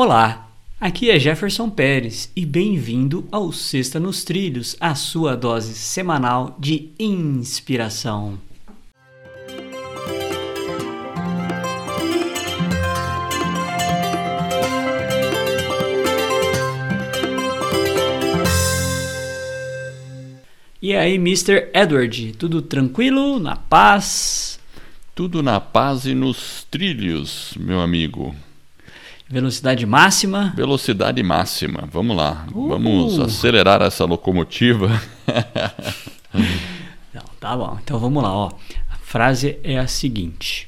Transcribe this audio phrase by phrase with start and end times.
[0.00, 0.48] Olá,
[0.80, 6.92] aqui é Jefferson Pérez e bem-vindo ao Sexta nos Trilhos, a sua dose semanal de
[7.00, 8.38] inspiração.
[20.80, 21.72] E aí, Mr.
[21.74, 23.40] Edward, tudo tranquilo?
[23.40, 24.60] Na paz?
[25.12, 28.32] Tudo na paz e nos trilhos, meu amigo.
[29.30, 30.54] Velocidade máxima?
[30.56, 31.86] Velocidade máxima.
[31.92, 32.46] Vamos lá.
[32.54, 32.68] Uh.
[32.68, 34.88] Vamos acelerar essa locomotiva.
[37.12, 37.78] Não, tá bom.
[37.82, 38.50] Então vamos lá, ó.
[38.90, 40.66] A frase é a seguinte: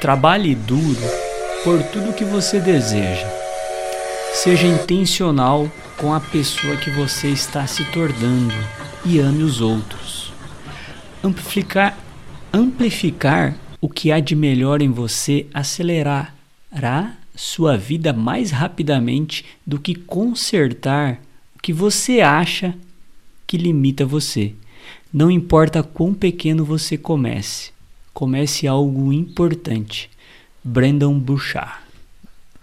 [0.00, 1.00] Trabalhe duro
[1.62, 3.26] por tudo que você deseja.
[4.32, 8.54] Seja intencional com a pessoa que você está se tornando
[9.04, 10.32] e ame os outros.
[11.22, 11.98] Amplificar,
[12.52, 16.32] amplificar o que há de melhor em você acelerará
[17.36, 21.20] sua vida mais rapidamente do que consertar
[21.54, 22.74] o que você acha
[23.46, 24.54] que limita você.
[25.12, 27.70] Não importa quão pequeno você comece,
[28.12, 30.10] comece algo importante.
[30.64, 31.74] Brandon Bouchard.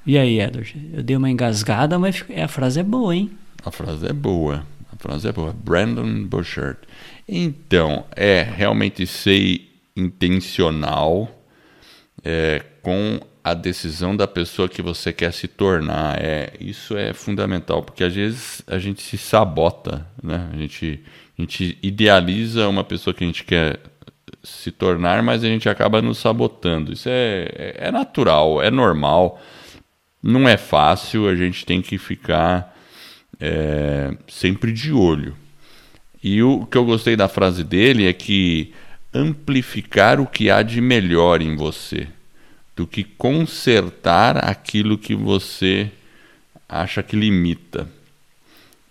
[0.05, 0.89] E aí, Edward?
[0.91, 3.31] Eu dei uma engasgada, mas a frase é boa, hein?
[3.63, 4.65] A frase é boa.
[4.91, 5.53] A frase é boa.
[5.53, 6.79] Brandon Bouchard.
[7.27, 9.61] Então, é realmente ser
[9.95, 11.31] intencional
[12.23, 16.17] é, com a decisão da pessoa que você quer se tornar.
[16.21, 20.49] É, isso é fundamental, porque às vezes a gente se sabota, né?
[20.53, 21.03] A gente,
[21.37, 23.79] a gente idealiza uma pessoa que a gente quer
[24.41, 26.93] se tornar, mas a gente acaba nos sabotando.
[26.93, 29.41] Isso é, é, é natural, é normal,
[30.21, 32.73] não é fácil, a gente tem que ficar
[33.39, 35.35] é, sempre de olho.
[36.23, 38.73] E o que eu gostei da frase dele é que
[39.13, 42.07] amplificar o que há de melhor em você
[42.75, 45.91] do que consertar aquilo que você
[46.67, 47.87] acha que limita.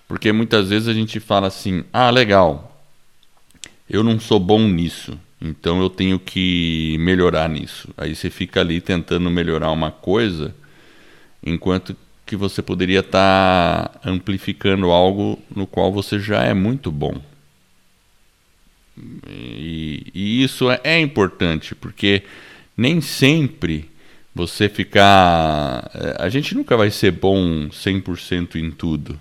[0.07, 2.85] Porque muitas vezes a gente fala assim: ah, legal,
[3.89, 7.89] eu não sou bom nisso, então eu tenho que melhorar nisso.
[7.97, 10.55] Aí você fica ali tentando melhorar uma coisa,
[11.43, 17.21] enquanto que você poderia estar tá amplificando algo no qual você já é muito bom.
[19.29, 22.23] E, e isso é, é importante, porque
[22.83, 23.89] nem sempre
[24.35, 25.89] você ficar.
[25.95, 29.19] Eh, a gente nunca vai ser bom 100% em tudo,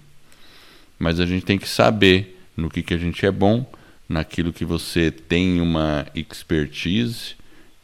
[0.97, 3.71] mas a gente tem que saber no que, que a gente é bom,
[4.09, 7.35] naquilo que você tem uma expertise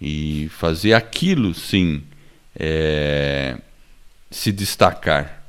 [0.02, 2.02] e fazer aquilo sim
[2.56, 3.58] é,
[4.32, 5.44] se destacar.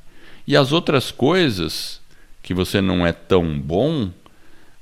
[0.46, 2.02] E as outras coisas
[2.42, 4.10] que você não é tão bom,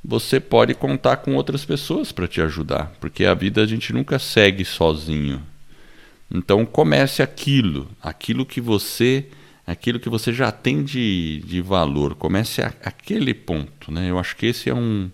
[0.09, 4.21] você pode contar com outras pessoas para te ajudar, porque a vida a gente nunca
[4.21, 5.43] segue sozinho.
[6.31, 9.27] Então comece aquilo, aquilo que você,
[9.67, 14.09] aquilo que você já tem de, de valor, comece a, aquele ponto, né?
[14.09, 15.11] Eu acho que esse é um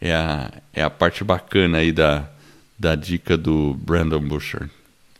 [0.00, 2.28] é a, é a parte bacana aí da,
[2.78, 4.70] da dica do Brandon Bouchard.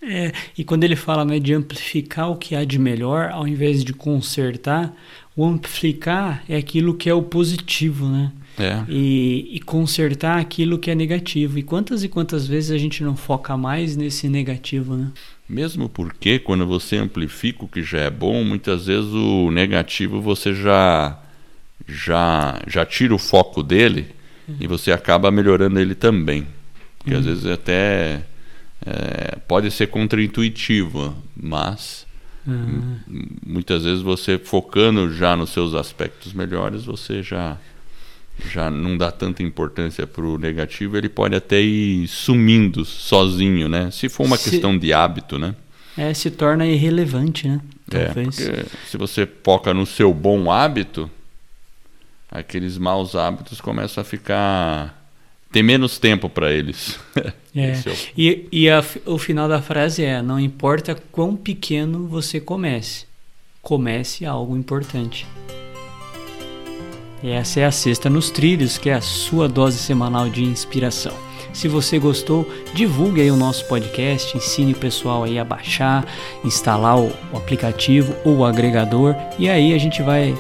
[0.04, 3.84] É, e quando ele fala né, de amplificar o que há de melhor, ao invés
[3.84, 4.92] de consertar,
[5.36, 8.32] o amplificar é aquilo que é o positivo, né?
[8.58, 8.84] É.
[8.86, 11.58] E, e, consertar aquilo que é negativo.
[11.58, 15.10] E quantas e quantas vezes a gente não foca mais nesse negativo, né?
[15.48, 20.54] Mesmo porque quando você amplifica o que já é bom, muitas vezes o negativo você
[20.54, 21.18] já
[21.88, 24.06] já já tira o foco dele
[24.46, 24.56] uhum.
[24.60, 26.46] e você acaba melhorando ele também.
[26.98, 27.20] Porque uhum.
[27.20, 28.22] às vezes até
[28.84, 32.06] é, pode ser contraintuitivo, mas
[32.46, 32.98] uhum.
[33.46, 37.58] muitas vezes você focando já nos seus aspectos melhores, você já
[38.50, 43.90] já não dá tanta importância para o negativo, ele pode até ir sumindo sozinho, né?
[43.90, 45.54] Se for uma se, questão de hábito, né?
[45.96, 47.60] É, se torna irrelevante, né?
[47.92, 48.40] É, Talvez.
[48.40, 51.10] É, se você foca no seu bom hábito,
[52.30, 55.01] aqueles maus hábitos começam a ficar
[55.52, 56.98] tem menos tempo para eles.
[57.54, 57.72] É.
[57.72, 57.82] é
[58.16, 63.04] e, e a, o final da frase é: não importa quão pequeno você comece,
[63.60, 65.26] comece algo importante.
[67.22, 71.14] Essa é a Sexta nos Trilhos, que é a sua dose semanal de inspiração.
[71.52, 76.06] Se você gostou, divulgue aí o nosso podcast, ensine o pessoal aí a baixar,
[76.42, 80.34] instalar o, aplicativo ou o agregador e aí a gente vai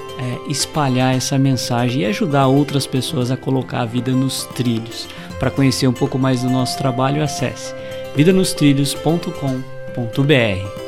[0.52, 5.08] espalhar essa mensagem e ajudar outras pessoas a colocar a vida nos trilhos.
[5.40, 7.74] Para conhecer um pouco mais do nosso trabalho, acesse
[8.14, 10.81] vidanostrilhos.com.br.